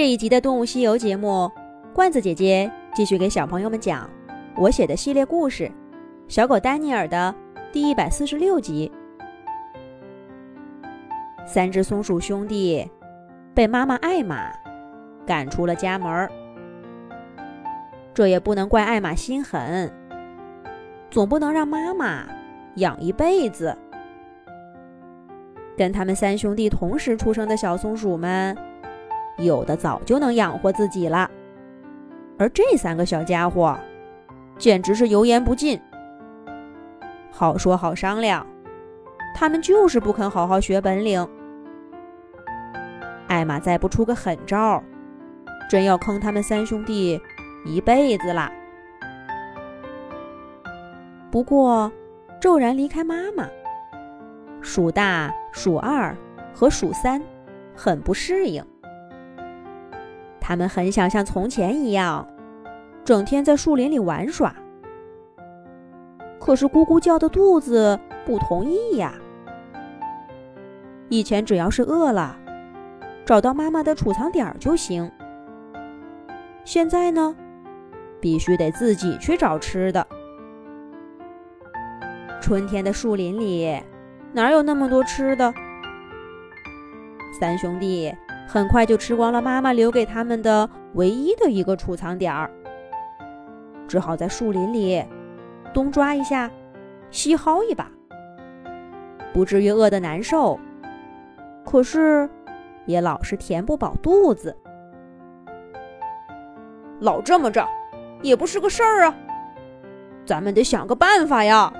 [0.00, 1.52] 这一集的《动物西游》节目，
[1.92, 4.08] 罐子姐姐继续给小朋友们讲
[4.56, 5.64] 我写的系列故事
[6.26, 7.34] 《小狗丹尼尔》的
[7.70, 8.90] 第一百四十六集。
[11.44, 12.90] 三只松鼠兄弟
[13.52, 14.50] 被妈妈艾玛
[15.26, 16.26] 赶出了家门，
[18.14, 19.92] 这也不能怪艾玛心狠，
[21.10, 22.26] 总不能让妈妈
[22.76, 23.76] 养一辈子。
[25.76, 28.56] 跟他们三兄弟同时出生的小松鼠们。
[29.40, 31.30] 有的早就能养活自己了，
[32.38, 33.78] 而这三个小家伙
[34.58, 35.80] 简直是油盐不进。
[37.30, 38.46] 好说好商量，
[39.34, 41.26] 他们就是不肯好好学本领。
[43.28, 44.82] 艾玛再不出个狠招，
[45.68, 47.20] 真要坑他们三兄弟
[47.64, 48.52] 一辈子啦。
[51.30, 51.90] 不过，
[52.40, 53.46] 骤然离开妈妈，
[54.60, 56.14] 鼠大、鼠二
[56.52, 57.22] 和鼠三
[57.74, 58.62] 很不适应。
[60.50, 62.26] 他们很想像从前一样，
[63.04, 64.52] 整天在树林里玩耍。
[66.40, 69.14] 可是咕咕叫的肚子不同意呀。
[71.08, 72.36] 以前只要是饿了，
[73.24, 75.08] 找到妈妈的储藏点就行。
[76.64, 77.36] 现在呢，
[78.20, 80.04] 必须得自己去找吃的。
[82.40, 83.80] 春天的树林里
[84.32, 85.54] 哪有那么多吃的？
[87.38, 88.12] 三兄弟。
[88.52, 92.50] 很快就吃光了妈妈留给他们的唯一的一个储藏点儿，
[93.86, 95.00] 只好在树林里
[95.72, 96.50] 东抓一下，
[97.12, 97.88] 西薅一把，
[99.32, 100.58] 不至于饿得难受，
[101.64, 102.28] 可是
[102.86, 104.56] 也老是填不饱肚子。
[106.98, 107.64] 老这么着
[108.20, 109.14] 也不是个事儿啊，
[110.26, 111.72] 咱们得想个办法呀。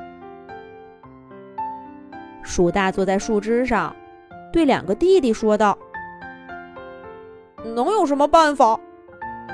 [2.44, 3.92] 鼠大坐在树枝上，
[4.52, 5.76] 对两个弟弟说道。
[7.64, 8.78] 能有什么办法？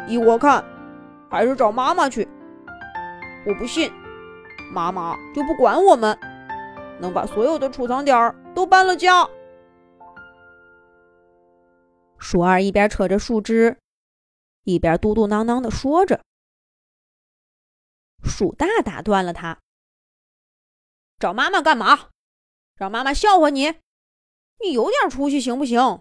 [0.08, 0.64] 依我看，
[1.30, 2.26] 还是找妈妈去。
[3.46, 3.90] 我不信，
[4.72, 6.16] 妈妈就不管我们，
[7.00, 9.28] 能把所有的储藏点都搬了家。
[12.18, 13.76] 鼠二一边扯着树枝，
[14.64, 16.20] 一边嘟嘟囔囔的说着。
[18.24, 19.58] 鼠大打断了他
[21.18, 22.08] ：“找妈妈干嘛？
[22.76, 23.66] 让妈妈笑话你？
[24.60, 26.00] 你有点出息行不行？”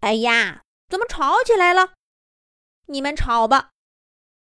[0.00, 1.94] 哎呀，怎么吵起来了？
[2.86, 3.70] 你们吵吧，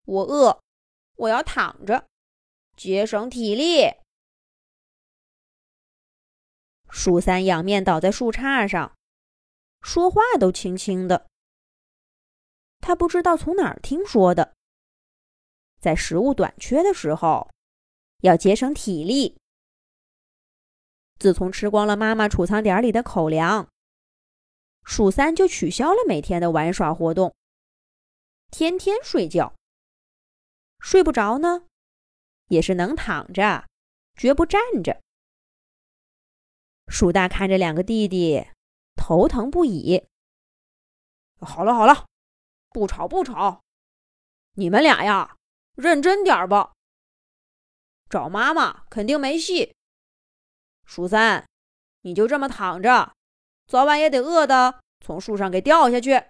[0.04, 0.60] 我饿，
[1.14, 2.08] 我要躺着，
[2.76, 3.94] 节省体力。
[6.88, 8.96] 鼠三仰面倒在树杈上，
[9.82, 11.28] 说话都轻轻的。
[12.80, 14.54] 他不知道从哪儿听说的，
[15.80, 17.50] 在食物短缺的时候
[18.22, 19.36] 要节省体力。
[21.18, 23.68] 自从吃光了妈妈储藏点里的口粮。
[24.86, 27.34] 鼠三就取消了每天的玩耍活动，
[28.52, 29.52] 天天睡觉。
[30.78, 31.66] 睡不着呢，
[32.46, 33.66] 也是能躺着，
[34.14, 35.02] 绝不站着。
[36.86, 38.46] 鼠大看着两个弟弟，
[38.94, 40.06] 头疼不已。
[41.40, 42.06] 好了好了，
[42.70, 43.64] 不吵不吵，
[44.52, 45.36] 你们俩呀，
[45.74, 46.72] 认真点吧。
[48.08, 49.74] 找妈妈肯定没戏。
[50.84, 51.44] 鼠三，
[52.02, 53.15] 你就这么躺着。
[53.66, 56.22] 早晚也得饿的，从树上给掉下去。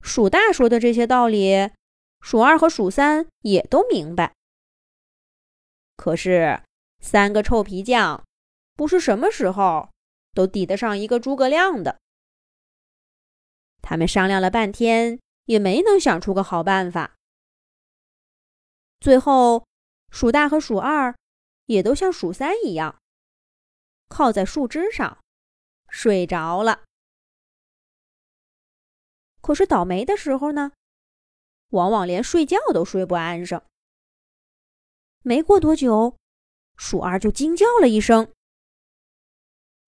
[0.00, 1.70] 鼠大说的这些道理，
[2.20, 4.34] 鼠二和鼠三也都明白。
[5.96, 6.62] 可是
[7.00, 8.24] 三个臭皮匠，
[8.74, 9.88] 不是什么时候
[10.34, 11.98] 都抵得上一个诸葛亮的。
[13.80, 17.14] 他们商量了半天，也没能想出个好办法。
[18.98, 19.66] 最后，
[20.10, 21.14] 鼠大和鼠二
[21.66, 22.98] 也都像鼠三一样。
[24.08, 25.18] 靠在树枝上，
[25.88, 26.84] 睡着了。
[29.40, 30.72] 可是倒霉的时候呢，
[31.70, 33.62] 往往连睡觉都睡不安生。
[35.22, 36.16] 没过多久，
[36.76, 38.32] 鼠二就惊叫了一声：“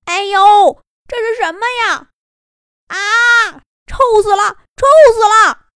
[0.05, 2.11] 哎呦，这是什么呀？
[2.89, 5.69] 啊，臭死了，臭死了！”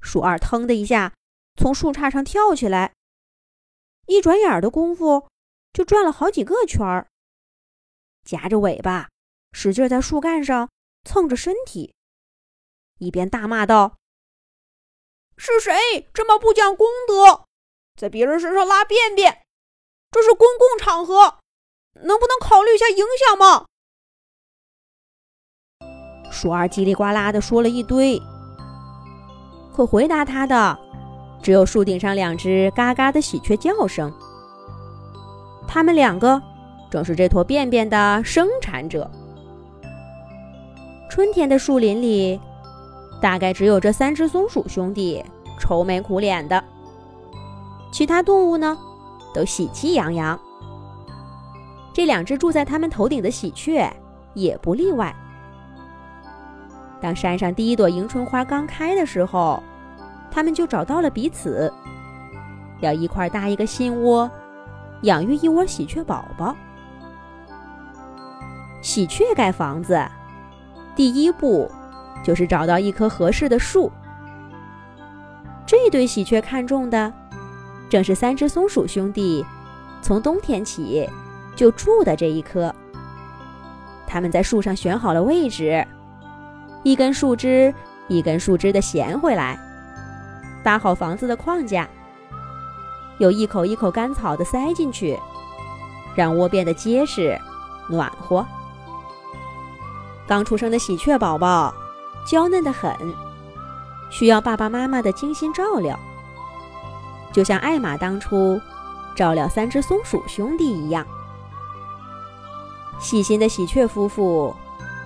[0.00, 1.14] 鼠二腾的一下
[1.56, 2.94] 从树杈上跳起来，
[4.06, 5.28] 一转眼的功夫。
[5.72, 7.08] 就转了好几个圈儿，
[8.24, 9.08] 夹着尾巴，
[9.52, 10.68] 使劲在树干上
[11.04, 11.94] 蹭着身体，
[12.98, 13.96] 一边大骂道
[15.36, 17.46] ：“是谁这么不讲公德，
[17.98, 19.42] 在别人身上拉便便？
[20.10, 21.38] 这是公共场合，
[21.94, 23.66] 能不能考虑一下影响吗？”
[26.30, 28.20] 鼠儿叽里呱啦的说了一堆，
[29.74, 30.78] 可回答他的
[31.42, 34.12] 只有树顶上两只嘎嘎的喜鹊叫声。
[35.72, 36.38] 他们两个
[36.90, 39.10] 正是这坨便便的生产者。
[41.08, 42.38] 春天的树林里，
[43.22, 45.24] 大概只有这三只松鼠兄弟
[45.58, 46.62] 愁眉苦脸的，
[47.90, 48.76] 其他动物呢，
[49.34, 50.38] 都喜气洋洋。
[51.94, 53.90] 这两只住在他们头顶的喜鹊
[54.34, 55.16] 也不例外。
[57.00, 59.62] 当山上第一朵迎春花刚开的时候，
[60.30, 61.72] 他们就找到了彼此，
[62.80, 64.30] 要一块搭一个新窝，
[65.02, 66.56] 养育一窝喜鹊宝宝。
[68.80, 70.00] 喜鹊盖房子。
[70.94, 71.70] 第一步，
[72.24, 73.90] 就是找到一棵合适的树。
[75.64, 77.12] 这对喜鹊看中的，
[77.88, 79.44] 正是三只松鼠兄弟
[80.02, 81.08] 从冬天起
[81.56, 82.74] 就住的这一棵。
[84.06, 85.86] 他们在树上选好了位置，
[86.82, 87.72] 一根树枝
[88.08, 89.58] 一根树枝的衔回来，
[90.62, 91.88] 搭好房子的框架，
[93.18, 95.18] 又一口一口干草的塞进去，
[96.14, 97.38] 让窝变得结实、
[97.88, 98.46] 暖和。
[100.26, 101.74] 刚出生的喜鹊宝宝，
[102.26, 102.94] 娇嫩的很，
[104.10, 105.98] 需要爸爸妈妈的精心照料，
[107.32, 108.60] 就像艾玛当初
[109.14, 111.06] 照料三只松鼠兄弟一样。
[112.98, 114.54] 细心的喜鹊夫妇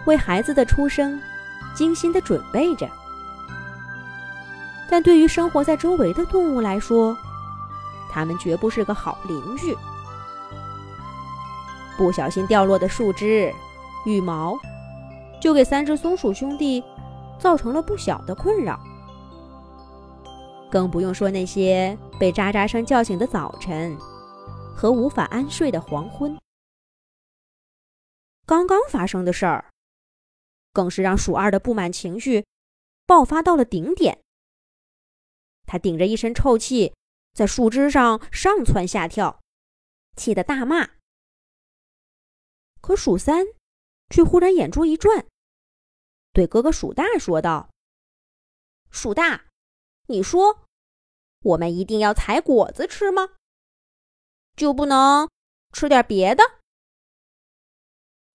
[0.07, 1.19] 为孩子的出生
[1.75, 2.89] 精心的准备着，
[4.89, 7.17] 但对于生活在周围的动物来说，
[8.17, 9.77] 他们绝不是个好邻居。
[11.99, 13.53] 不小心掉落的树枝、
[14.07, 14.59] 羽毛。
[15.39, 16.83] 就给三只松鼠兄弟
[17.39, 18.81] 造成了不小的困扰，
[20.71, 23.95] 更不用说那些被喳喳声叫醒的早晨
[24.75, 26.37] 和无法安睡的黄昏。
[28.47, 29.67] 刚刚发生的事儿，
[30.73, 32.47] 更是让鼠二的不满情绪
[33.07, 34.19] 爆发到了顶点。
[35.67, 36.95] 他顶着一身臭气，
[37.37, 39.43] 在树枝上上蹿下跳，
[40.17, 40.93] 气得大骂。
[42.81, 43.45] 可鼠三。
[44.09, 45.27] 却忽然眼珠一转，
[46.33, 47.71] 对哥哥鼠大说道
[48.89, 49.47] ：“鼠大，
[50.07, 50.65] 你说，
[51.41, 53.31] 我们一定要采果子吃吗？
[54.55, 55.29] 就不能
[55.73, 56.45] 吃点别的？”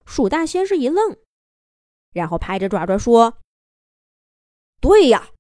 [0.06, 1.18] 鼠大先是一愣，
[2.12, 3.40] 然后拍着爪爪说
[4.82, 5.32] ：“对呀，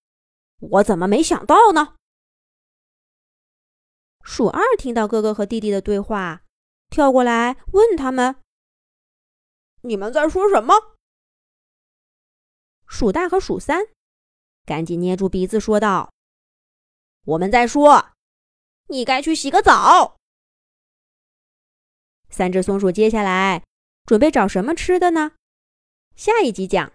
[0.60, 1.98] 我怎么没想到呢？”
[4.24, 6.44] 鼠二听到哥哥和弟弟的对话，
[6.90, 8.38] 跳过来问他们。
[9.82, 10.96] 你们在说什么？
[12.88, 13.88] 鼠大和鼠三
[14.66, 16.14] 赶紧捏住鼻子说道
[17.26, 18.12] ：“我们在说，
[18.88, 20.18] 你该去洗个澡。”
[22.30, 23.64] 三只松鼠接下来
[24.06, 25.32] 准备找什么吃的呢？
[26.16, 26.94] 下一集讲。